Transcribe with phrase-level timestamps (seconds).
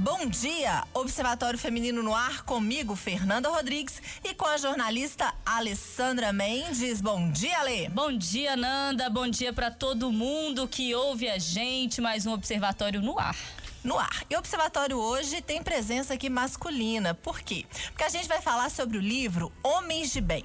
[0.00, 7.00] Bom dia, Observatório Feminino no Ar, comigo, Fernanda Rodrigues, e com a jornalista Alessandra Mendes.
[7.00, 7.88] Bom dia, Alê.
[7.88, 9.10] Bom dia, Nanda.
[9.10, 12.00] Bom dia para todo mundo que ouve a gente.
[12.00, 13.34] Mais um Observatório no Ar
[13.82, 14.24] no ar.
[14.28, 17.14] E o observatório hoje tem presença aqui masculina.
[17.14, 17.64] Por quê?
[17.88, 20.44] Porque a gente vai falar sobre o livro Homens de Bem.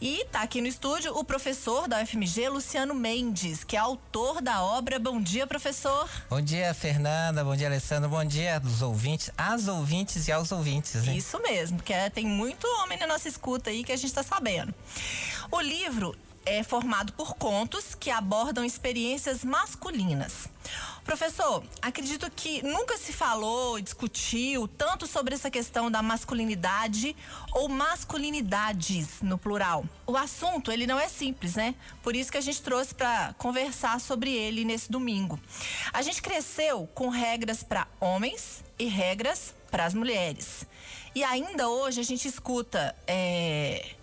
[0.00, 4.62] E tá aqui no estúdio o professor da UFMG, Luciano Mendes, que é autor da
[4.62, 4.98] obra.
[4.98, 6.08] Bom dia, professor.
[6.30, 7.44] Bom dia, Fernanda.
[7.44, 8.08] Bom dia, Alessandro.
[8.08, 11.06] Bom dia aos ouvintes, às ouvintes e aos ouvintes.
[11.06, 11.18] Hein?
[11.18, 14.74] Isso mesmo, porque tem muito homem na nossa escuta aí que a gente tá sabendo.
[15.50, 20.48] O livro é formado por contos que abordam experiências masculinas.
[21.10, 27.16] Professor, acredito que nunca se falou, discutiu tanto sobre essa questão da masculinidade
[27.50, 29.84] ou masculinidades no plural.
[30.06, 31.74] O assunto, ele não é simples, né?
[32.00, 35.36] Por isso que a gente trouxe para conversar sobre ele nesse domingo.
[35.92, 40.64] A gente cresceu com regras para homens e regras para as mulheres.
[41.12, 43.96] E ainda hoje a gente escuta é,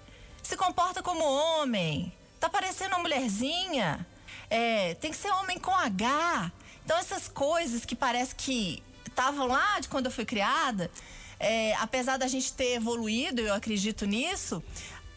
[0.44, 4.06] se comporta como homem, tá parecendo uma mulherzinha,
[4.50, 6.52] é, tem que ser homem com H.
[6.88, 10.90] Então essas coisas que parece que estavam lá de quando eu fui criada,
[11.38, 14.64] é, apesar da gente ter evoluído, eu acredito nisso,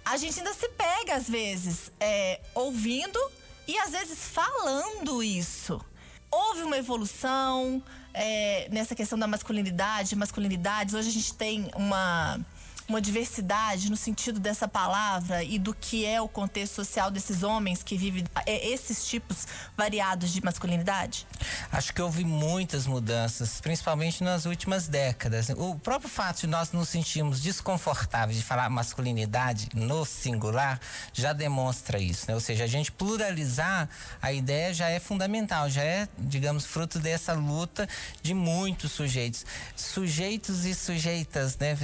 [0.05, 3.21] a gente ainda se pega às vezes é, ouvindo
[3.69, 5.81] e às vezes falando isso.
[6.29, 7.81] Houve uma evolução
[8.13, 10.93] é, nessa questão da masculinidade, masculinidades.
[10.93, 12.41] Hoje a gente tem uma
[12.91, 17.85] uma diversidade no sentido dessa palavra e do que é o contexto social desses homens
[17.85, 19.47] que vivem é, esses tipos
[19.77, 21.25] variados de masculinidade?
[21.71, 25.51] Acho que houve muitas mudanças, principalmente nas últimas décadas.
[25.51, 30.81] O próprio fato de nós nos sentirmos desconfortáveis de falar masculinidade no singular
[31.13, 32.35] já demonstra isso, né?
[32.35, 33.89] Ou seja, a gente pluralizar
[34.21, 37.89] a ideia já é fundamental, já é, digamos, fruto dessa luta
[38.21, 39.47] de muitos sujeitos.
[39.77, 41.79] Sujeitos e sujeitas, né?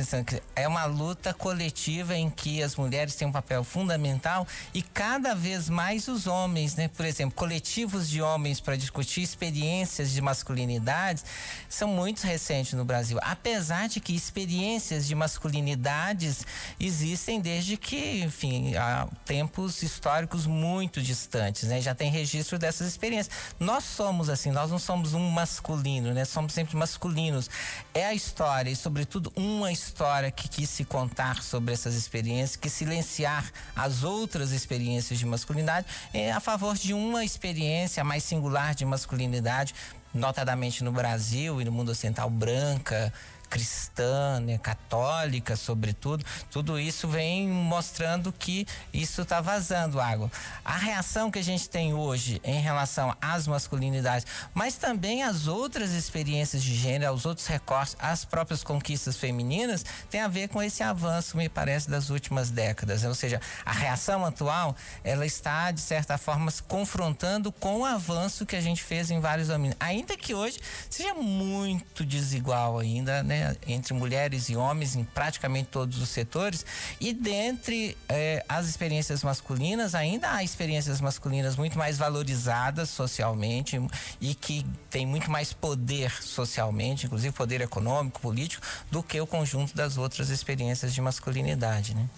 [0.56, 0.95] É uma luta
[1.38, 6.74] coletiva em que as mulheres têm um papel fundamental e cada vez mais os homens,
[6.76, 6.88] né?
[6.88, 11.24] Por exemplo, coletivos de homens para discutir experiências de masculinidades
[11.68, 13.18] são muito recentes no Brasil.
[13.22, 16.44] Apesar de que experiências de masculinidades
[16.78, 21.80] existem desde que, enfim, há tempos históricos muito distantes, né?
[21.80, 23.34] Já tem registro dessas experiências.
[23.58, 26.24] Nós somos assim, nós não somos um masculino, né?
[26.24, 27.50] Somos sempre masculinos.
[27.94, 32.68] É a história e, sobretudo, uma história que quis se contar sobre essas experiências, que
[32.68, 38.84] silenciar as outras experiências de masculinidade é a favor de uma experiência mais singular de
[38.84, 39.74] masculinidade,
[40.12, 43.10] notadamente no Brasil e no mundo ocidental branca,
[43.48, 50.30] cristã, né, católica, sobretudo, tudo isso vem mostrando que isso está vazando água.
[50.64, 55.92] A reação que a gente tem hoje em relação às masculinidades, mas também às outras
[55.92, 60.82] experiências de gênero, aos outros recortes, às próprias conquistas femininas, tem a ver com esse
[60.82, 63.04] avanço, me parece, das últimas décadas.
[63.04, 64.74] Ou seja, a reação atual,
[65.04, 69.20] ela está, de certa forma, se confrontando com o avanço que a gente fez em
[69.20, 69.76] vários domínios.
[69.80, 70.58] Ainda que hoje
[70.90, 73.35] seja muito desigual ainda, né?
[73.36, 76.64] Né, entre mulheres e homens em praticamente todos os setores.
[77.00, 83.80] E dentre eh, as experiências masculinas, ainda há experiências masculinas muito mais valorizadas socialmente
[84.20, 89.74] e que têm muito mais poder socialmente, inclusive poder econômico, político, do que o conjunto
[89.74, 92.08] das outras experiências de masculinidade, né?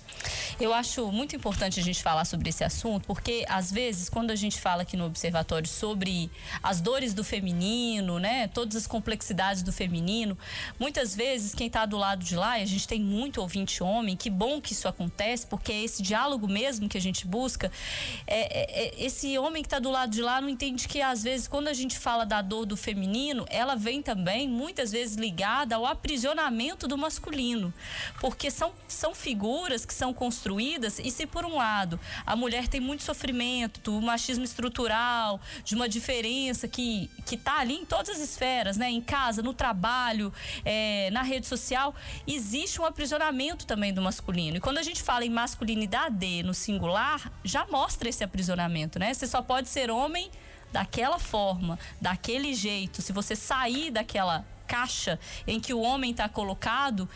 [0.61, 4.37] Eu acho muito importante a gente falar sobre esse assunto, porque às vezes, quando a
[4.37, 6.31] gente fala aqui no observatório sobre
[6.62, 10.37] as dores do feminino, né, todas as complexidades do feminino,
[10.79, 14.17] muitas vezes quem está do lado de lá, e a gente tem muito ouvinte homem,
[14.17, 17.71] que bom que isso acontece, porque é esse diálogo mesmo que a gente busca.
[18.27, 21.23] É, é, é esse homem que está do lado de lá não entende que às
[21.23, 25.77] vezes, quando a gente fala da dor do feminino, ela vem também muitas vezes ligada
[25.77, 27.73] ao aprisionamento do masculino,
[28.21, 32.69] porque são, são figuras que são construídas construídas e se por um lado a mulher
[32.69, 38.08] tem muito sofrimento, do machismo estrutural, de uma diferença que que está ali em todas
[38.08, 40.32] as esferas, né, em casa, no trabalho,
[40.64, 41.94] é, na rede social,
[42.26, 44.56] existe um aprisionamento também do masculino.
[44.56, 49.12] E quando a gente fala em masculinidade no singular, já mostra esse aprisionamento, né?
[49.12, 50.31] Você só pode ser homem
[50.72, 53.02] daquela forma, daquele jeito.
[53.02, 57.08] Se você sair daquela caixa em que o homem está colocado,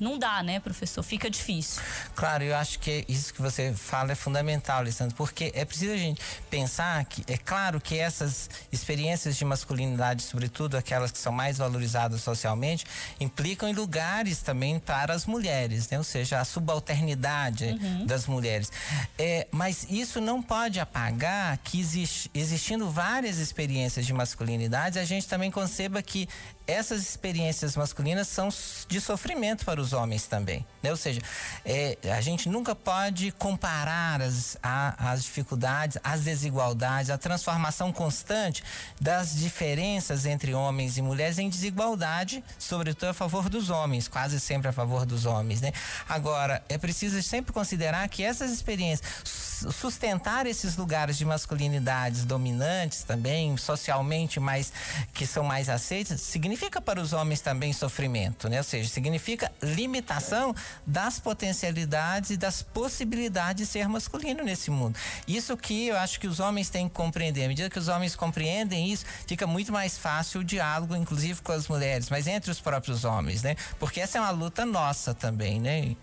[0.00, 1.02] não dá, né, professor?
[1.02, 1.82] Fica difícil.
[2.14, 5.96] Claro, eu acho que isso que você fala é fundamental, Alessandro, porque é preciso a
[5.96, 11.58] gente pensar que, é claro que essas experiências de masculinidade, sobretudo aquelas que são mais
[11.58, 12.84] valorizadas socialmente,
[13.20, 15.98] implicam em lugares também para as mulheres, né?
[15.98, 18.06] ou seja, a subalternidade uhum.
[18.06, 18.70] das mulheres.
[19.18, 25.26] É, mas isso não pode apagar que existe, existindo várias experiências de masculinidade, a gente
[25.26, 26.28] também conceba que
[26.66, 28.50] essas experiências masculinas são
[28.86, 30.64] de sofrimento para os homens também.
[30.82, 30.90] Né?
[30.90, 31.20] Ou seja,
[31.64, 38.62] é, a gente nunca pode comparar as, a, as dificuldades, as desigualdades, a transformação constante
[39.00, 44.68] das diferenças entre homens e mulheres em desigualdade, sobretudo a favor dos homens, quase sempre
[44.68, 45.60] a favor dos homens.
[45.60, 45.72] Né?
[46.08, 53.56] Agora, é preciso sempre considerar que essas experiências, sustentar esses lugares de masculinidades dominantes também,
[53.56, 54.72] socialmente mais,
[55.12, 58.58] que são mais aceitas, significa para os homens também sofrimento, né?
[58.58, 60.54] Ou seja, significa limitação
[60.86, 64.98] das potencialidades e das possibilidades de ser masculino nesse mundo.
[65.26, 67.44] Isso que eu acho que os homens têm que compreender.
[67.44, 71.52] À medida que os homens compreendem isso, fica muito mais fácil o diálogo, inclusive com
[71.52, 73.56] as mulheres, mas entre os próprios homens, né?
[73.78, 75.96] Porque essa é uma luta nossa também, né?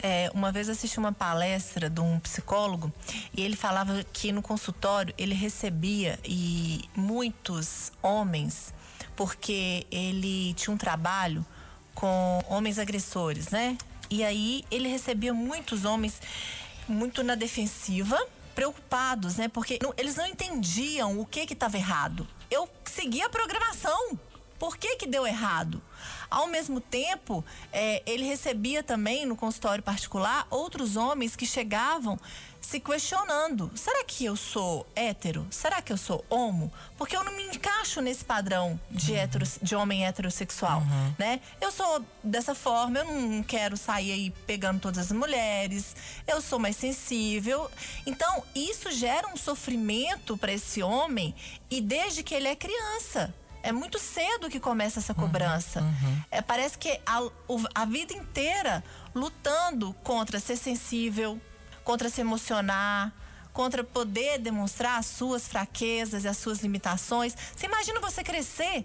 [0.00, 2.92] É, uma vez assisti uma palestra de um psicólogo
[3.36, 8.72] e ele falava que no consultório ele recebia e muitos homens
[9.16, 11.44] porque ele tinha um trabalho
[11.98, 13.76] com homens agressores, né?
[14.08, 16.22] E aí ele recebia muitos homens
[16.88, 18.16] muito na defensiva,
[18.54, 19.48] preocupados, né?
[19.48, 22.24] Porque não, eles não entendiam o que que estava errado.
[22.48, 24.16] Eu segui a programação.
[24.60, 25.82] Por que que deu errado?
[26.30, 32.18] Ao mesmo tempo, é, ele recebia também no consultório particular outros homens que chegavam
[32.60, 35.46] se questionando: será que eu sou hétero?
[35.50, 36.72] Será que eu sou homo?
[36.96, 39.28] Porque eu não me encaixo nesse padrão de, uhum.
[39.62, 41.14] de homem heterossexual, uhum.
[41.18, 41.40] né?
[41.60, 45.96] Eu sou dessa forma, eu não quero sair aí pegando todas as mulheres,
[46.26, 47.70] eu sou mais sensível.
[48.06, 51.34] Então, isso gera um sofrimento para esse homem
[51.70, 53.34] e desde que ele é criança.
[53.60, 55.80] É muito cedo que começa essa uhum, cobrança.
[55.80, 57.20] Uhum, É, parece que a,
[57.74, 58.84] a vida inteira
[59.14, 61.40] lutando contra ser sensível,
[61.88, 63.10] contra se emocionar,
[63.50, 67.34] contra poder demonstrar as suas fraquezas e as suas limitações.
[67.56, 68.84] Você imagina você crescer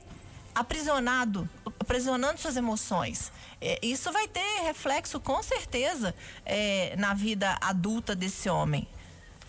[0.55, 3.29] aprisionado, aprisionando suas emoções.
[3.59, 6.15] É, isso vai ter reflexo com certeza
[6.45, 8.87] é, na vida adulta desse homem.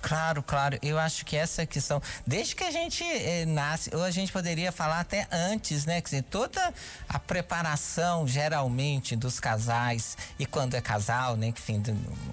[0.05, 0.79] Claro, claro.
[0.83, 4.71] Eu acho que essa questão, desde que a gente eh, nasce, ou a gente poderia
[4.71, 5.99] falar até antes, né?
[6.03, 6.75] Quer dizer, toda
[7.09, 11.47] a preparação, geralmente, dos casais, e quando é casal, né?
[11.47, 11.83] Enfim,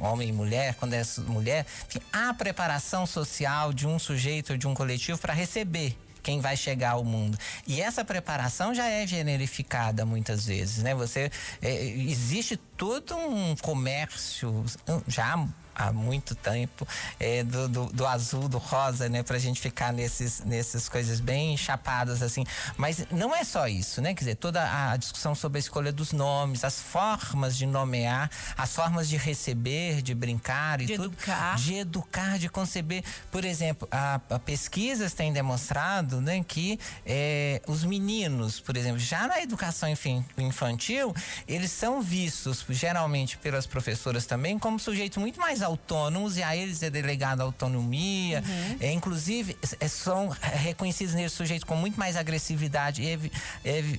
[0.02, 4.68] homem e mulher, quando é mulher, enfim, a preparação social de um sujeito ou de
[4.68, 7.38] um coletivo para receber quem vai chegar ao mundo.
[7.66, 10.94] E essa preparação já é generificada muitas vezes, né?
[10.94, 11.32] Você
[11.62, 14.66] é, existe todo um comércio
[15.08, 16.88] já há muito tempo,
[17.20, 19.24] é, do, do, do, azul, do rosa, né?
[19.24, 22.44] Pra gente ficar nesses, nessas coisas bem chapadas, assim.
[22.78, 24.14] Mas não é só isso, né?
[24.14, 28.74] Quer dizer, toda a discussão sobre a escolha dos nomes, as formas de nomear, as
[28.74, 31.14] formas de receber, de brincar e de tudo.
[31.14, 31.56] Educar.
[31.56, 33.04] De educar, de conceber.
[33.32, 39.28] Por exemplo, a, a pesquisas têm demonstrado né, que é, os meninos, por exemplo, já
[39.28, 39.90] na educação
[40.38, 41.14] infantil,
[41.48, 46.82] eles são vistos, geralmente pelas professoras também, como sujeitos muito mais autônomos e a eles
[46.84, 48.44] é delegada autonomia.
[48.46, 48.78] Uhum.
[48.80, 53.32] É, inclusive, é, são reconhecidos nesses sujeitos com muito mais agressividade e,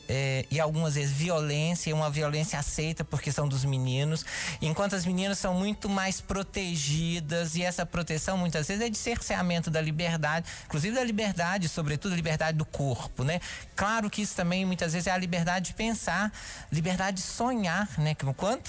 [0.09, 4.25] é, e algumas vezes violência, uma violência aceita porque são dos meninos,
[4.61, 9.71] enquanto as meninas são muito mais protegidas e essa proteção muitas vezes é de cerceamento
[9.71, 13.41] da liberdade, inclusive da liberdade, sobretudo a liberdade do corpo, né?
[13.77, 16.33] Claro que isso também muitas vezes é a liberdade de pensar,
[16.71, 18.15] liberdade de sonhar, né?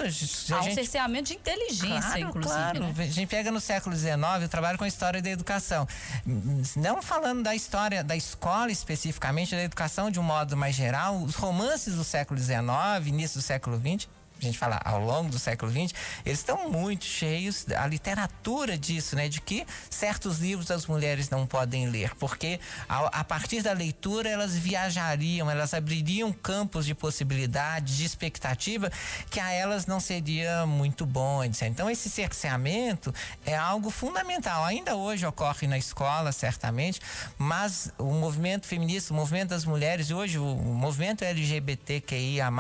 [0.10, 0.54] Gente...
[0.54, 2.54] Há um cerceamento de inteligência, claro, inclusive.
[2.54, 5.88] Claro, a gente pega no século XIX, eu trabalho com a história da educação.
[6.76, 11.36] Não falando da história da escola especificamente, da educação de um modo mais geral, os
[11.36, 12.60] romances do século XIX,
[13.06, 14.08] início do século XX,
[14.44, 15.94] a gente fala ao longo do século XX,
[16.26, 19.28] eles estão muito cheios, a literatura disso, né?
[19.30, 24.30] De que certos livros as mulheres não podem ler, porque a, a partir da leitura
[24.30, 28.92] elas viajariam, elas abririam campos de possibilidade, de expectativa,
[29.30, 31.44] que a elas não seria muito bom.
[31.44, 33.14] Então esse cerceamento
[33.46, 34.64] é algo fundamental.
[34.66, 37.00] Ainda hoje ocorre na escola, certamente,
[37.38, 42.52] mas o movimento feminista, o movimento das mulheres, hoje o, movimento LGBTQIA+,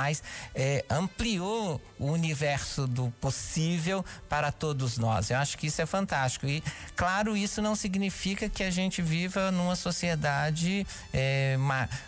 [0.55, 5.29] é, ampliou no universo do possível para todos nós.
[5.29, 6.47] Eu acho que isso é fantástico.
[6.47, 6.63] E,
[6.95, 11.57] claro, isso não significa que a gente viva numa sociedade é,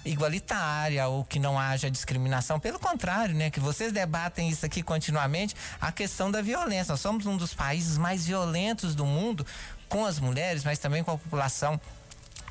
[0.03, 2.59] igualitária ou que não haja discriminação.
[2.59, 3.49] Pelo contrário, né?
[3.49, 6.91] Que vocês debatem isso aqui continuamente, a questão da violência.
[6.91, 9.45] Nós somos um dos países mais violentos do mundo
[9.87, 11.79] com as mulheres, mas também com a população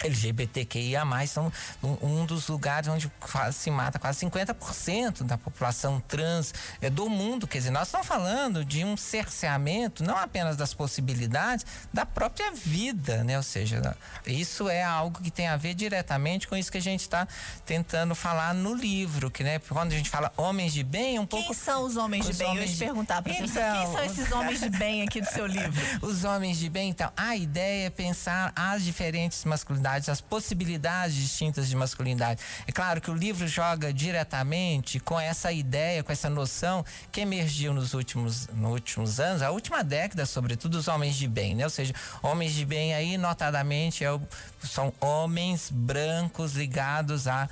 [0.05, 6.91] LGBTQIA+, são um, dos lugares onde quase se mata quase 50% da população trans é,
[6.91, 7.47] do mundo.
[7.47, 13.25] Quer dizer, nós estamos falando de um cerceamento, não apenas das possibilidades, da própria vida,
[13.25, 13.37] né?
[13.37, 13.97] Ou seja,
[14.27, 17.27] isso é algo que tem a ver diretamente com isso que a gente está
[17.65, 21.47] tentando falar no livro, que né, quando a gente fala homens de bem, um pouco...
[21.47, 22.49] Quem são os homens os de bem?
[22.49, 25.29] Homens Eu ia te perguntar, professor, então, quem são esses homens de bem aqui do
[25.29, 25.85] seu livro?
[26.03, 31.15] Os homens de bem, então, a ideia é pensar as diferentes masculinidades masculinidades, as possibilidades
[31.15, 32.41] distintas de masculinidade.
[32.67, 37.73] É claro que o livro joga diretamente com essa ideia, com essa noção que emergiu
[37.73, 41.65] nos últimos, nos últimos anos, a última década, sobretudo, os homens de bem, né?
[41.65, 44.21] Ou seja, homens de bem aí, notadamente, é o,
[44.67, 47.49] são homens brancos ligados à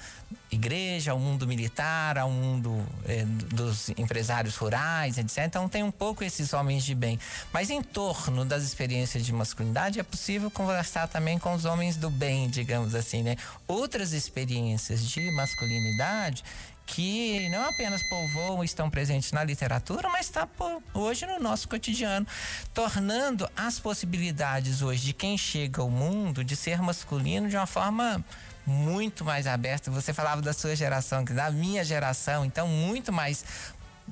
[0.51, 5.39] igreja, ao mundo militar, ao mundo eh, dos empresários rurais, etc.
[5.47, 7.19] Então tem um pouco esses homens de bem.
[7.53, 12.11] Mas em torno das experiências de masculinidade é possível conversar também com os homens do
[12.11, 13.37] bem, digamos assim, né?
[13.67, 16.45] Outras experiências de masculinidade
[16.87, 20.49] que não apenas povoam, estão presentes na literatura, mas está
[20.93, 22.27] hoje no nosso cotidiano,
[22.75, 28.25] tornando as possibilidades hoje de quem chega ao mundo de ser masculino de uma forma
[28.67, 29.91] muito mais aberta.
[29.91, 33.45] Você falava da sua geração, da minha geração, então muito mais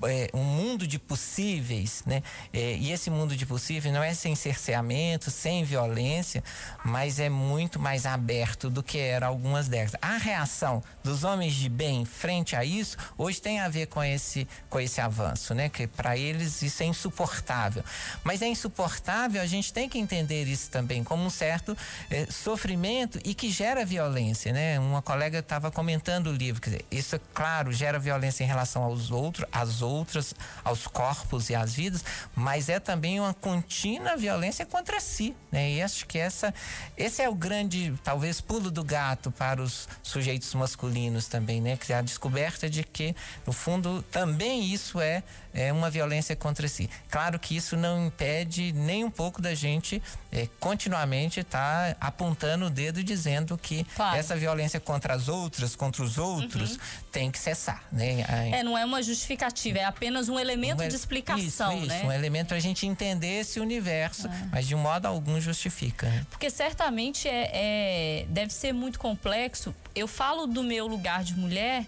[0.04, 2.22] é, um mundo de possíveis, né?
[2.52, 6.42] É, e esse mundo de possíveis não é sem cerceamento, sem violência,
[6.84, 9.98] mas é muito mais aberto do que era algumas décadas.
[10.00, 14.46] A reação dos homens de bem frente a isso hoje tem a ver com esse
[14.68, 15.68] com esse avanço, né?
[15.68, 17.84] Que para eles isso é insuportável.
[18.24, 21.76] Mas é insuportável, a gente tem que entender isso também como um certo
[22.10, 24.78] é, sofrimento e que gera violência, né?
[24.78, 29.10] Uma colega estava comentando o livro, quer dizer, isso claro gera violência em relação aos
[29.10, 30.34] outros, às outras,
[30.64, 35.72] aos corpos e às vidas, mas é também uma contínua violência contra si, né?
[35.72, 36.54] E acho que essa,
[36.96, 41.76] esse é o grande, talvez, pulo do gato para os sujeitos masculinos também, né?
[41.76, 43.14] Que é a descoberta de que,
[43.46, 46.88] no fundo, também isso é, é uma violência contra si.
[47.10, 50.02] Claro que isso não impede nem um pouco da gente
[50.32, 54.16] é, continuamente estar tá apontando o dedo dizendo que claro.
[54.16, 56.78] essa violência contra as outras, contra os outros, uhum.
[57.10, 58.24] tem que cessar, né?
[58.52, 61.98] É, não é uma justificativa é apenas um elemento um, de explicação, isso, né?
[61.98, 64.48] Isso, um elemento para a gente entender esse universo, é.
[64.52, 66.08] mas de um modo algum justifica.
[66.08, 66.26] Né?
[66.30, 69.74] Porque certamente é, é, deve ser muito complexo.
[69.94, 71.86] Eu falo do meu lugar de mulher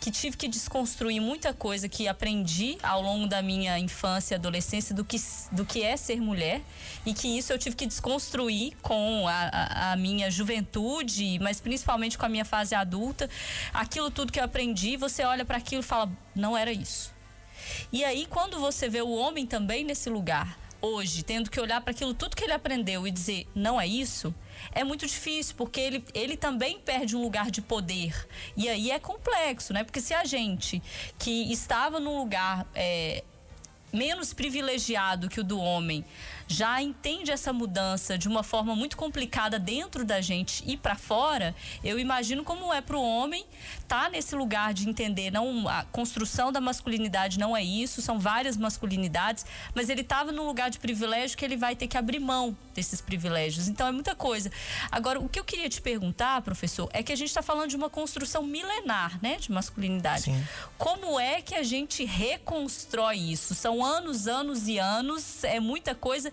[0.00, 4.94] que tive que desconstruir muita coisa que aprendi ao longo da minha infância e adolescência
[4.94, 5.18] do que,
[5.52, 6.62] do que é ser mulher
[7.04, 12.16] e que isso eu tive que desconstruir com a, a, a minha juventude, mas principalmente
[12.16, 13.28] com a minha fase adulta.
[13.74, 17.12] Aquilo tudo que eu aprendi, você olha para aquilo e fala, não era isso.
[17.92, 21.90] E aí, quando você vê o homem também nesse lugar, hoje, tendo que olhar para
[21.92, 24.34] aquilo tudo que ele aprendeu e dizer, não é isso,
[24.72, 28.14] é muito difícil, porque ele, ele também perde um lugar de poder.
[28.56, 29.84] E aí é complexo, né?
[29.84, 30.82] Porque se a gente
[31.18, 33.22] que estava num lugar é,
[33.92, 36.04] menos privilegiado que o do homem
[36.50, 41.54] já entende essa mudança de uma forma muito complicada dentro da gente e para fora,
[41.84, 43.46] eu imagino como é para o homem
[43.78, 48.18] estar tá nesse lugar de entender não a construção da masculinidade não é isso, são
[48.18, 52.18] várias masculinidades, mas ele estava num lugar de privilégio que ele vai ter que abrir
[52.18, 53.68] mão desses privilégios.
[53.68, 54.50] Então é muita coisa.
[54.90, 57.76] Agora, o que eu queria te perguntar, professor, é que a gente está falando de
[57.76, 60.24] uma construção milenar, né, de masculinidade.
[60.24, 60.44] Sim.
[60.76, 63.54] Como é que a gente reconstrói isso?
[63.54, 66.32] São anos, anos e anos, é muita coisa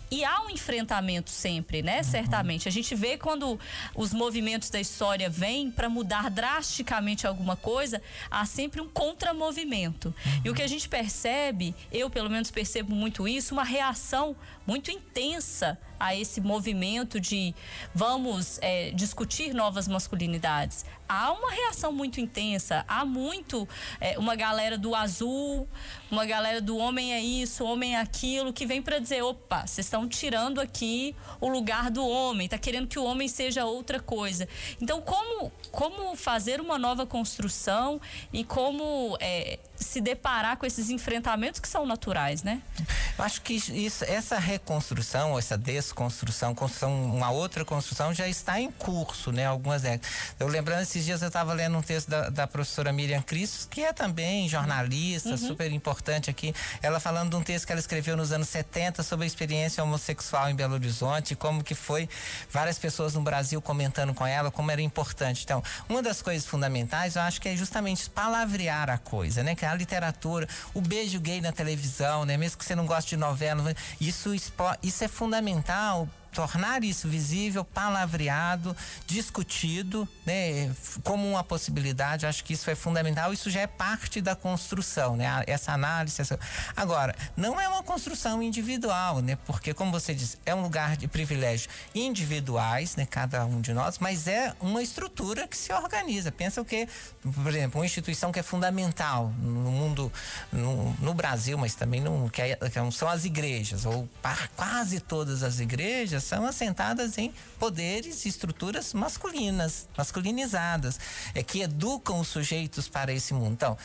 [0.11, 1.97] e há um enfrentamento sempre, né?
[1.99, 2.03] Uhum.
[2.03, 2.67] Certamente.
[2.67, 3.57] A gente vê quando
[3.95, 10.09] os movimentos da história vêm para mudar drasticamente alguma coisa, há sempre um contramovimento.
[10.09, 10.41] Uhum.
[10.43, 14.35] E o que a gente percebe, eu pelo menos percebo muito isso, uma reação
[14.67, 17.53] muito intensa a esse movimento de
[17.93, 20.85] vamos é, discutir novas masculinidades.
[21.07, 23.67] Há uma reação muito intensa, há muito
[23.99, 25.67] é, uma galera do azul,
[26.09, 29.85] uma galera do homem é isso, homem é aquilo, que vem para dizer: opa, vocês
[29.85, 33.99] estão estão tirando aqui o lugar do homem, está querendo que o homem seja outra
[33.99, 34.47] coisa.
[34.81, 37.99] Então, como, como fazer uma nova construção
[38.31, 42.61] e como é, se deparar com esses enfrentamentos que são naturais, né?
[43.17, 48.71] Eu acho que isso, essa reconstrução, essa desconstrução, construção, uma outra construção já está em
[48.71, 49.45] curso, né?
[49.45, 50.09] Algumas décadas.
[50.39, 53.81] Eu lembrando esses dias eu estava lendo um texto da, da, professora Miriam Cristos, que
[53.81, 55.37] é também jornalista, uhum.
[55.37, 56.53] super importante aqui.
[56.81, 60.49] Ela falando de um texto que ela escreveu nos anos 70 sobre a experiência homossexual
[60.49, 62.09] em Belo Horizonte, como que foi
[62.49, 65.43] várias pessoas no Brasil comentando com ela como era importante.
[65.43, 69.55] Então, uma das coisas fundamentais, eu acho que é justamente palavrear a coisa, né?
[69.55, 72.37] Que a literatura, o beijo gay na televisão, né?
[72.37, 74.33] Mesmo que você não goste de novela, isso,
[74.83, 80.73] isso é fundamental tornar isso visível, palavreado, discutido, né,
[81.03, 82.25] como uma possibilidade.
[82.25, 83.33] Acho que isso é fundamental.
[83.33, 85.43] Isso já é parte da construção, né?
[85.47, 86.21] Essa análise.
[86.21, 86.39] Essa...
[86.75, 89.37] Agora, não é uma construção individual, né?
[89.45, 93.05] Porque, como você disse, é um lugar de privilégios individuais, né?
[93.05, 96.31] Cada um de nós, mas é uma estrutura que se organiza.
[96.31, 96.87] Pensa o que,
[97.21, 100.11] por exemplo, uma instituição que é fundamental no mundo,
[100.51, 104.07] no, no Brasil, mas também no, que, é, que são as igrejas, ou
[104.55, 110.99] quase todas as igrejas são assentadas em poderes e estruturas masculinas, masculinizadas,
[111.33, 113.53] é que educam os sujeitos para esse mundo.
[113.53, 113.77] Então,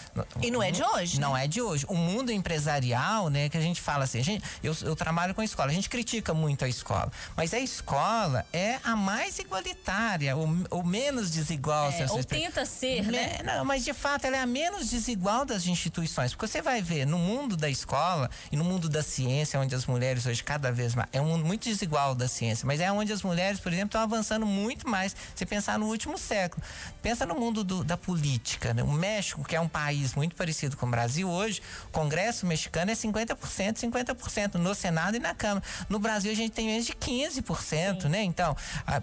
[0.43, 1.21] e não é de hoje.
[1.21, 1.45] Não né?
[1.45, 1.85] é de hoje.
[1.89, 5.45] O mundo empresarial, né, que a gente fala assim, gente, eu, eu trabalho com a
[5.45, 10.49] escola, a gente critica muito a escola, mas a escola é a mais igualitária, ou,
[10.71, 11.91] ou menos desigual.
[11.91, 13.39] É, ou tenta ser, né?
[13.45, 17.07] Não, mas de fato ela é a menos desigual das instituições, porque você vai ver
[17.07, 20.95] no mundo da escola e no mundo da ciência, onde as mulheres hoje cada vez
[20.95, 23.89] mais é um mundo muito desigual da ciência, mas é onde as mulheres, por exemplo,
[23.89, 25.15] estão avançando muito mais.
[25.35, 26.63] Se pensar no último século,
[27.01, 28.83] pensa no mundo do, da política, né?
[28.83, 32.91] O México, que é um país muito parecido com o Brasil hoje, o Congresso mexicano
[32.91, 33.37] é 50%,
[33.77, 35.63] 50% no Senado e na Câmara.
[35.89, 38.09] No Brasil a gente tem menos de 15%, Sim.
[38.09, 38.23] né?
[38.23, 38.57] Então,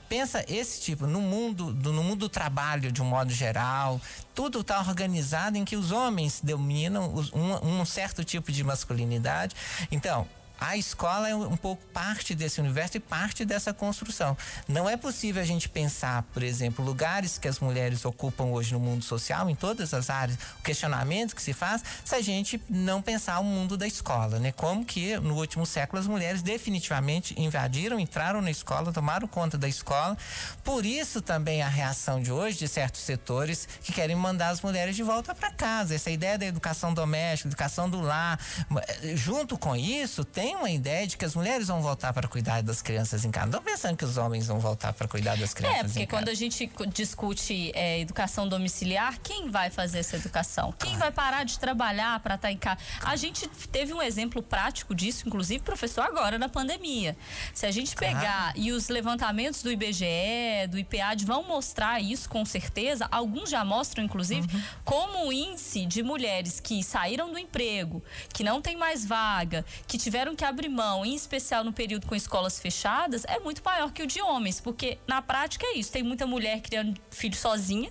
[0.09, 3.99] pensa esse tipo no mundo do, no mundo do trabalho de um modo geral,
[4.35, 9.55] tudo está organizado em que os homens dominam um, um certo tipo de masculinidade.
[9.91, 10.27] Então,
[10.59, 14.37] a escola é um pouco parte desse universo e parte dessa construção.
[14.67, 18.79] Não é possível a gente pensar, por exemplo, lugares que as mulheres ocupam hoje no
[18.79, 23.01] mundo social, em todas as áreas, o questionamento que se faz, se a gente não
[23.01, 24.51] pensar o mundo da escola, né?
[24.51, 29.67] Como que no último século as mulheres definitivamente invadiram, entraram na escola, tomaram conta da
[29.67, 30.17] escola.
[30.63, 34.95] Por isso também a reação de hoje de certos setores que querem mandar as mulheres
[34.95, 35.95] de volta para casa.
[35.95, 38.39] Essa ideia da educação doméstica, educação do lar,
[39.15, 42.61] junto com isso tem tem uma ideia de que as mulheres vão voltar para cuidar
[42.61, 43.47] das crianças em casa.
[43.47, 46.33] Não pensando que os homens vão voltar para cuidar das crianças é, porque quando a
[46.33, 50.71] gente discute é, educação domiciliar, quem vai fazer essa educação?
[50.77, 52.79] Quem vai parar de trabalhar para estar tá em casa?
[53.03, 57.17] A gente teve um exemplo prático disso, inclusive, professor, agora na pandemia.
[57.53, 62.45] Se a gente pegar e os levantamentos do IBGE, do IPAD vão mostrar isso com
[62.45, 64.61] certeza, alguns já mostram, inclusive, uhum.
[64.83, 69.97] como o índice de mulheres que saíram do emprego, que não tem mais vaga, que
[69.97, 73.91] tiveram que que abre mão, em especial no período com escolas fechadas, é muito maior
[73.91, 75.91] que o de homens, porque na prática é isso.
[75.91, 77.89] Tem muita mulher criando filho sozinha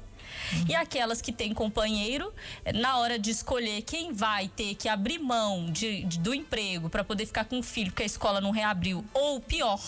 [0.53, 0.65] Uhum.
[0.69, 2.33] E aquelas que têm companheiro,
[2.75, 7.03] na hora de escolher quem vai ter que abrir mão de, de do emprego para
[7.03, 9.81] poder ficar com o filho, porque a escola não reabriu, ou pior,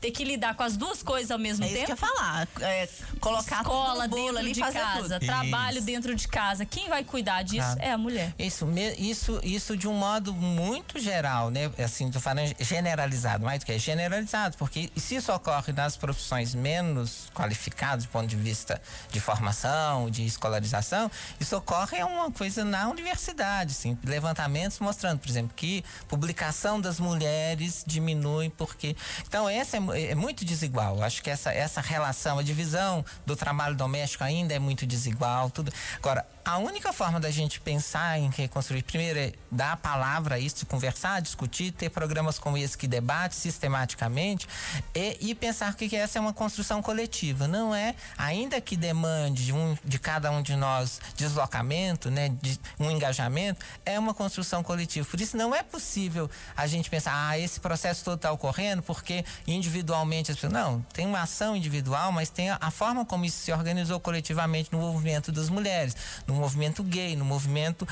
[0.00, 1.78] ter que lidar com as duas coisas ao mesmo é tempo.
[1.78, 2.48] Isso que eu falar.
[2.60, 2.88] É,
[3.20, 5.26] colocar escola dentro ali, de casa, tudo.
[5.26, 5.86] trabalho isso.
[5.86, 6.64] dentro de casa.
[6.64, 8.34] Quem vai cuidar disso ah, é a mulher.
[8.38, 8.66] Isso,
[8.98, 11.70] isso, isso de um modo muito geral, né?
[11.82, 16.54] Assim, tô falando generalizado, mais do que é generalizado, porque se isso ocorre nas profissões
[16.54, 22.64] menos qualificadas, do ponto de vista de formação, de escolarização, isso ocorre é uma coisa
[22.64, 23.98] na universidade, sim.
[24.04, 28.96] Levantamentos mostrando, por exemplo, que publicação das mulheres diminui porque.
[29.26, 31.02] Então, essa é, é muito desigual.
[31.02, 35.50] Acho que essa, essa relação, a divisão do trabalho doméstico ainda é muito desigual.
[35.50, 35.72] Tudo.
[35.98, 40.38] Agora, a única forma da gente pensar em reconstruir, primeiro, é dar a palavra a
[40.38, 44.48] isso, conversar, discutir, ter programas como esse que debate sistematicamente
[44.92, 47.46] e, e pensar que essa é uma construção coletiva.
[47.46, 52.58] Não é, ainda que demande de, um, de cada um de nós deslocamento, né, de
[52.80, 55.06] um engajamento, é uma construção coletiva.
[55.08, 59.24] Por isso, não é possível a gente pensar, ah, esse processo todo está ocorrendo porque
[59.46, 60.52] individualmente as pessoas.
[60.52, 64.72] Não, tem uma ação individual, mas tem a, a forma como isso se organizou coletivamente
[64.72, 65.94] no movimento das mulheres
[66.26, 67.86] no movimento gay, no movimento,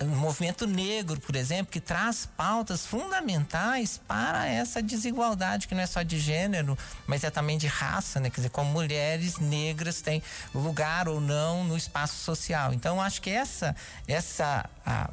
[0.00, 5.86] no movimento negro, por exemplo, que traz pautas fundamentais para essa desigualdade que não é
[5.86, 8.30] só de gênero, mas é também de raça, né?
[8.30, 10.22] Quer dizer, como mulheres negras têm
[10.54, 12.72] lugar ou não no espaço social.
[12.72, 13.74] Então, acho que essa
[14.06, 15.10] essa a,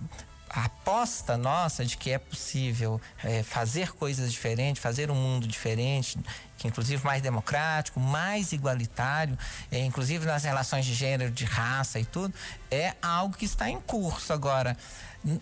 [0.49, 6.17] a aposta nossa de que é possível é, fazer coisas diferentes, fazer um mundo diferente,
[6.57, 9.37] que inclusive mais democrático, mais igualitário,
[9.71, 12.33] é, inclusive nas relações de gênero, de raça e tudo,
[12.71, 14.77] é algo que está em curso agora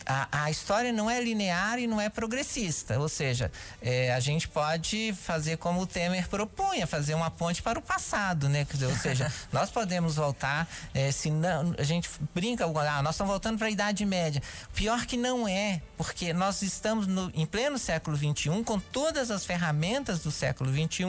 [0.05, 2.99] a, a, história não é linear e não é progressista.
[2.99, 7.77] Ou seja, é, a gente pode fazer como o Temer propunha, fazer uma ponte para
[7.77, 8.65] o passado, né?
[8.71, 13.31] Dizer, ou seja, nós podemos voltar, é, se não, a gente brinca, ah, nós estamos
[13.31, 14.41] voltando para a Idade Média.
[14.73, 19.45] Pior que não é, porque nós estamos no, em pleno século XXI, com todas as
[19.45, 21.02] ferramentas do século XXI,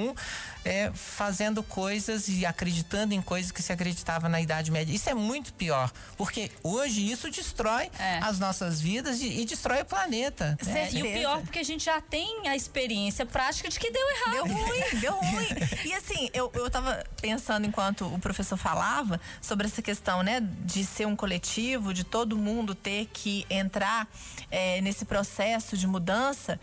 [0.64, 4.94] é, fazendo coisas e acreditando em coisas que se acreditava na Idade Média.
[4.94, 8.18] Isso é muito pior, porque hoje isso destrói é.
[8.22, 10.56] as nossas vidas e, e, destrói o planeta.
[10.64, 10.88] Né?
[10.92, 14.48] E o pior, porque a gente já tem a experiência prática de que deu errado.
[14.48, 15.48] Deu ruim, deu ruim.
[15.84, 20.84] E assim, eu, eu tava pensando enquanto o professor falava sobre essa questão, né, de
[20.84, 24.08] ser um coletivo, de todo mundo ter que entrar
[24.50, 26.58] é, nesse processo de mudança.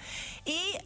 [0.45, 0.79] E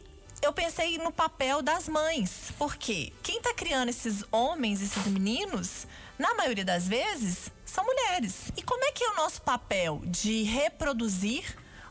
[0.46, 2.52] eu pensei no papel das mães.
[2.56, 8.52] Porque quem está criando esses homens, esses meninos, na maioria das vezes, são mulheres.
[8.56, 11.44] E como é que é o nosso papel de reproduzir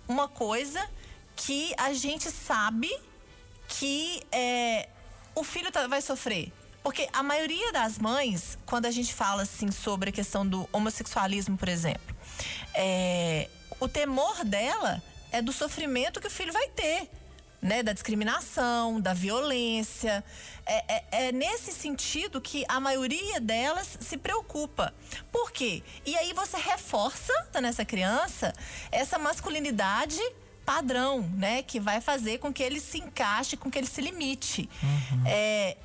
[0.08, 0.90] uma coisa
[1.36, 2.90] que a gente sabe
[3.68, 4.88] que é,
[5.36, 6.52] o filho tá, vai sofrer?
[6.82, 11.58] Porque a maioria das mães, quando a gente fala assim sobre a questão do homossexualismo,
[11.58, 12.16] por exemplo,
[12.74, 13.50] é,
[13.82, 17.10] o temor dela é do sofrimento que o filho vai ter
[17.66, 20.24] né, da discriminação, da violência.
[20.66, 24.94] É, é, é, nesse sentido que a maioria delas se preocupa.
[25.32, 25.82] Por quê?
[26.06, 28.54] E aí você reforça nessa criança
[28.92, 30.22] essa masculinidade
[30.64, 31.64] padrão, né?
[31.64, 34.70] Que vai fazer com que ele se encaixe, com que ele se limite.
[34.84, 35.24] Uhum.
[35.26, 35.78] É,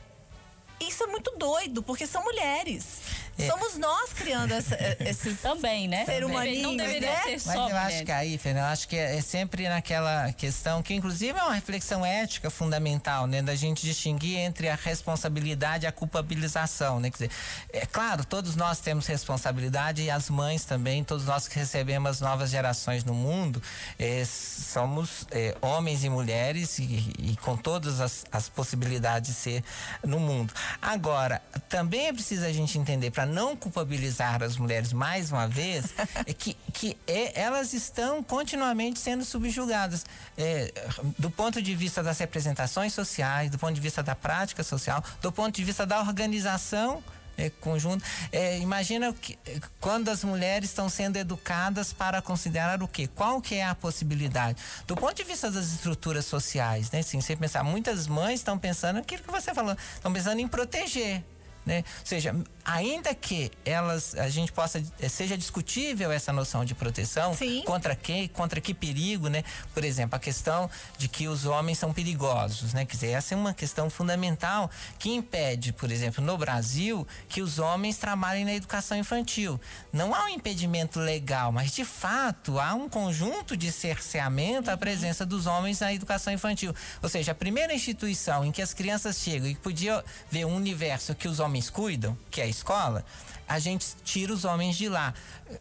[0.80, 3.00] isso é muito doido, porque são mulheres.
[3.42, 3.46] É.
[3.46, 6.05] Somos nós criando essa, é, esses também, né?
[6.05, 7.22] Ser humaninhos, Não deveria né?
[7.22, 7.94] ser só Mas eu mulheres.
[7.94, 11.42] acho que aí, Fernanda, eu acho que é, é, sempre naquela questão que inclusive é
[11.42, 17.11] uma reflexão ética fundamental, né, da gente distinguir entre a responsabilidade e a culpabilização, né?
[17.11, 17.31] Quer dizer,
[17.72, 22.20] é claro, todos nós temos responsabilidade e as mães também, todos nós que recebemos as
[22.20, 23.62] novas gerações no mundo,
[23.98, 29.64] é, somos é, homens e mulheres e, e com todas as, as possibilidades de ser
[30.05, 30.53] no mundo.
[30.81, 35.86] Agora, também é preciso a gente entender para não culpabilizar as mulheres mais uma vez,
[36.26, 40.04] é que, que é, elas estão continuamente sendo subjugadas.
[40.36, 40.72] É,
[41.18, 45.32] do ponto de vista das representações sociais, do ponto de vista da prática social, do
[45.32, 47.02] ponto de vista da organização
[47.40, 48.04] é, conjunto.
[48.30, 49.38] É, imagina que,
[49.80, 53.08] quando as mulheres estão sendo educadas para considerar o quê?
[53.08, 54.58] Qual que é a possibilidade?
[54.86, 57.00] Do ponto de vista das estruturas sociais, né?
[57.00, 61.24] Assim, você pensar, muitas mães estão pensando aquilo que você falou, estão pensando em proteger.
[61.64, 61.84] Né?
[62.00, 67.34] Ou seja, ainda que elas a gente possa eh, seja discutível essa noção de proteção
[67.34, 67.62] Sim.
[67.66, 69.44] contra quem contra que perigo né?
[69.74, 72.84] Por exemplo a questão de que os homens são perigosos né?
[72.84, 77.58] Quer dizer essa é uma questão fundamental que impede por exemplo no Brasil que os
[77.58, 79.60] homens trabalhem na educação infantil.
[79.92, 85.26] Não há um impedimento legal mas de fato há um conjunto de cerceamento à presença
[85.26, 86.74] dos homens na educação infantil.
[87.02, 90.54] Ou seja a primeira instituição em que as crianças chegam e que podia ver um
[90.54, 93.04] universo que os homens cuidam que é a escola,
[93.48, 95.12] a gente tira os homens de lá.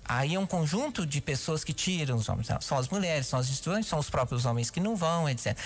[0.05, 2.47] Aí é um conjunto de pessoas que tiram os homens.
[2.61, 5.57] São as mulheres, são as estudantes, são os próprios homens que não vão, etc.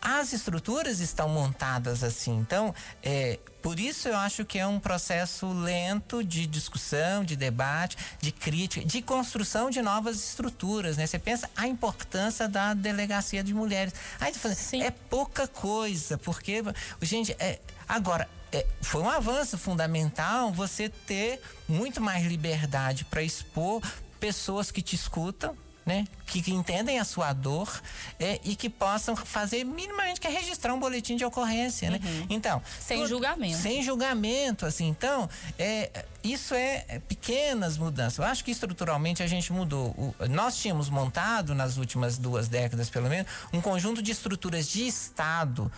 [0.00, 2.36] As estruturas estão montadas assim.
[2.38, 7.96] Então, é, por isso eu acho que é um processo lento de discussão, de debate,
[8.20, 10.96] de crítica, de construção de novas estruturas.
[10.96, 11.06] Né?
[11.06, 13.92] Você pensa a importância da delegacia de mulheres.
[14.20, 16.62] Aí você fala, é pouca coisa, porque,
[17.02, 17.58] gente, é,
[17.88, 23.82] agora, é, foi um avanço fundamental você ter muito mais liberdade para expor
[24.18, 25.56] pessoas que te escutam,
[25.88, 26.06] né?
[26.26, 27.80] Que, que, entendem a sua dor
[28.20, 31.98] é, e que possam fazer minimamente que é registrar um boletim de ocorrência, né?
[32.04, 32.26] uhum.
[32.28, 34.88] Então sem tudo, julgamento, sem julgamento, assim.
[34.88, 38.18] Então é, isso é, é pequenas mudanças.
[38.18, 39.88] Eu acho que estruturalmente a gente mudou.
[39.96, 44.86] O, nós tínhamos montado nas últimas duas décadas, pelo menos, um conjunto de estruturas de
[44.86, 45.72] Estado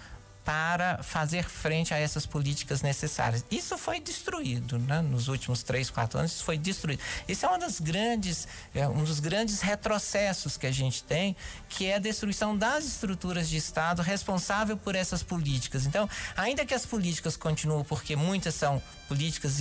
[0.45, 3.45] para fazer frente a essas políticas necessárias.
[3.51, 5.01] Isso foi destruído, né?
[5.01, 7.01] Nos últimos três, quatro anos, isso foi destruído.
[7.29, 11.37] Esse é uma das grandes, é, um dos grandes retrocessos que a gente tem,
[11.69, 15.87] que é a destruição das estruturas de Estado responsável por essas políticas.
[15.87, 19.61] Então, ainda que as políticas continuem, porque muitas são políticas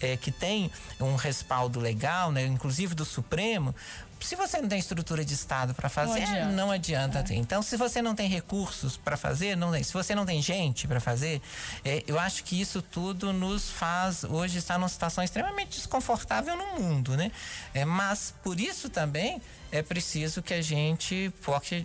[0.00, 2.44] é, que têm um respaldo legal, né?
[2.46, 3.74] inclusive do Supremo,
[4.22, 6.52] se você não tem estrutura de Estado para fazer, não adianta.
[6.52, 7.36] Não adianta é.
[7.36, 11.00] Então, se você não tem recursos para fazer, não se você não tem gente para
[11.00, 11.42] fazer,
[11.84, 16.80] é, eu acho que isso tudo nos faz hoje estar numa situação extremamente desconfortável no
[16.80, 17.32] mundo, né?
[17.74, 19.40] É, mas por isso também
[19.72, 21.32] é preciso que a gente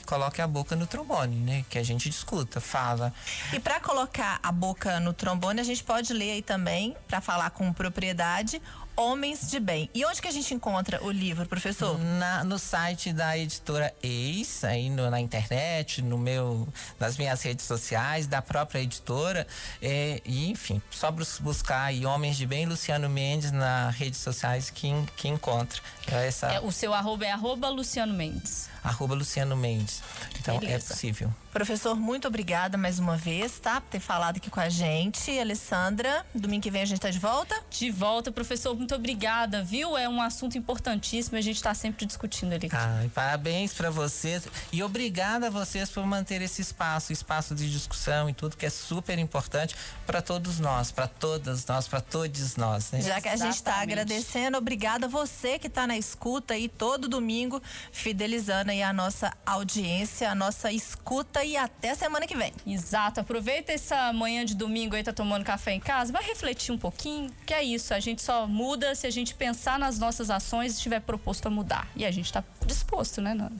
[0.05, 1.65] coloque a boca no trombone, né?
[1.69, 3.13] Que a gente discuta, fala.
[3.53, 7.49] E para colocar a boca no trombone, a gente pode ler aí também, para falar
[7.51, 8.61] com propriedade,
[8.97, 9.89] Homens de Bem.
[9.93, 11.99] E onde que a gente encontra o livro, professor?
[11.99, 16.67] Na, no site da editora Ex, aí no, na internet, no meu,
[16.99, 19.45] nas minhas redes sociais, da própria editora.
[19.79, 24.91] É, e, enfim, só buscar aí Homens de Bem, Luciano Mendes, nas redes sociais que,
[25.15, 25.79] que encontra.
[26.11, 26.47] É essa...
[26.47, 28.67] É, o seu arroba é arroba Luciano Mendes.
[28.87, 30.01] Arroba Luciano Mendes.
[30.39, 30.85] Então é Beleza.
[30.85, 31.33] é possível.
[31.51, 33.81] Professor, muito obrigada mais uma vez, tá?
[33.81, 35.37] Por ter falado aqui com a gente.
[35.39, 37.59] Alessandra, domingo que vem a gente tá de volta?
[37.69, 38.75] De volta, professor.
[38.75, 39.97] Muito obrigada, viu?
[39.97, 41.35] É um assunto importantíssimo.
[41.37, 42.69] A gente está sempre discutindo ali.
[42.71, 44.47] Ai, parabéns para vocês.
[44.71, 48.69] E obrigada a vocês por manter esse espaço, espaço de discussão e tudo, que é
[48.69, 52.91] super importante para todos nós, para todas nós, para todos nós.
[52.91, 53.01] Né?
[53.01, 57.07] Já que a gente está agradecendo, obrigada a você que está na escuta aí todo
[57.07, 62.53] domingo, fidelizando aí a nossa audiência, a nossa escuta e até semana que vem.
[62.65, 63.19] Exato.
[63.19, 67.31] Aproveita essa manhã de domingo aí, tá tomando café em casa, vai refletir um pouquinho,
[67.45, 67.93] que é isso.
[67.93, 71.49] A gente só muda se a gente pensar nas nossas ações e estiver proposto a
[71.49, 71.87] mudar.
[71.95, 73.55] E a gente está disposto, né, Nana?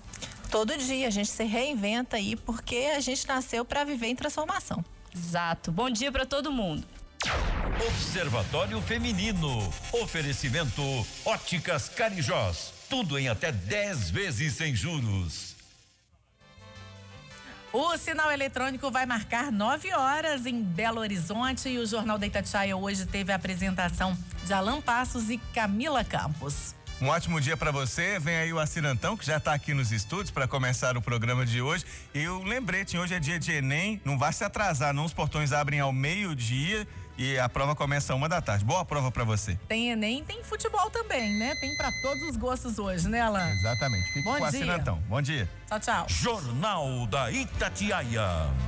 [0.50, 4.84] Todo dia a gente se reinventa aí porque a gente nasceu para viver em transformação.
[5.14, 5.72] Exato.
[5.72, 6.84] Bom dia para todo mundo.
[7.86, 9.74] Observatório Feminino.
[9.92, 10.82] Oferecimento
[11.26, 12.77] Óticas Carijós.
[12.90, 15.56] Tudo em até 10 vezes sem juros.
[17.74, 22.78] O sinal eletrônico vai marcar 9 horas em Belo Horizonte e o Jornal da Itatiaia
[22.78, 26.74] hoje teve a apresentação de Alan Passos e Camila Campos.
[27.00, 28.18] Um ótimo dia para você.
[28.18, 31.62] Vem aí o assinantão que já está aqui nos estúdios para começar o programa de
[31.62, 31.86] hoje.
[32.14, 35.06] E o lembrete, hoje é dia de Enem, não vai se atrasar, não.
[35.06, 38.64] Os portões abrem ao meio-dia e a prova começa uma da tarde.
[38.64, 39.58] Boa prova para você.
[39.68, 41.56] Tem Enem, tem futebol também, né?
[41.56, 43.50] Tem para todos os gostos hoje, né, Alan?
[43.50, 44.14] Exatamente.
[44.14, 45.00] Fique Bom com o assinantão.
[45.08, 45.50] Bom dia.
[45.68, 46.06] Tchau, tchau.
[46.08, 48.50] Jornal da Itatiaia.